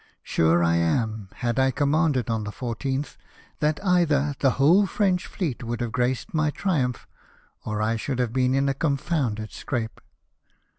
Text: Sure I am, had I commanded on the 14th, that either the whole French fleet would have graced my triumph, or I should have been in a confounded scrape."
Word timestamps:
Sure 0.23 0.63
I 0.63 0.77
am, 0.77 1.29
had 1.35 1.59
I 1.59 1.69
commanded 1.69 2.27
on 2.27 2.43
the 2.43 2.49
14th, 2.49 3.17
that 3.59 3.79
either 3.85 4.33
the 4.39 4.49
whole 4.57 4.87
French 4.87 5.27
fleet 5.27 5.63
would 5.63 5.79
have 5.79 5.91
graced 5.91 6.33
my 6.33 6.49
triumph, 6.49 7.05
or 7.65 7.83
I 7.83 7.97
should 7.97 8.17
have 8.17 8.33
been 8.33 8.55
in 8.55 8.67
a 8.67 8.73
confounded 8.73 9.51
scrape." 9.51 10.01